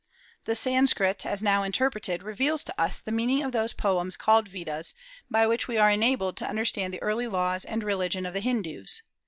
The 0.45 0.55
Sanskrit, 0.55 1.27
as 1.27 1.43
now 1.43 1.61
interpreted, 1.61 2.23
reveals 2.23 2.63
to 2.63 2.81
us 2.81 2.99
the 2.99 3.11
meaning 3.11 3.43
of 3.43 3.51
those 3.51 3.73
poems 3.73 4.17
called 4.17 4.47
Vedas, 4.47 4.95
by 5.29 5.45
which 5.45 5.67
we 5.67 5.77
are 5.77 5.91
enabled 5.91 6.37
to 6.37 6.49
understand 6.49 6.91
the 6.91 7.01
early 7.03 7.27
laws 7.27 7.63
and 7.65 7.83
religion 7.83 8.25
of 8.25 8.33
the 8.33 8.39
Hindus. 8.39 9.03